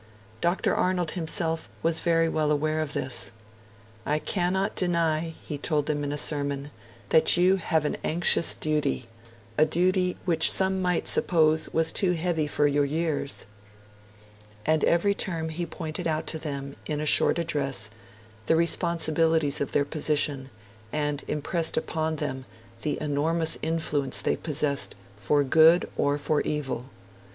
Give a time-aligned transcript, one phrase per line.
[0.41, 0.73] Dr.
[0.73, 3.31] Arnold himself was very well aware of this.
[4.03, 6.71] 'I cannot deny,' he told them in a sermon,
[7.09, 9.05] 'that you have an anxious duty
[9.59, 13.45] a duty which some might suppose was too heavy for your years';
[14.65, 17.91] and every term he pointed out to them, in a short address,
[18.47, 20.49] the responsibilities of their position,
[20.91, 22.45] and impressed upon them
[22.81, 26.89] 'the enormous influence' they possessed 'for good or for evil'.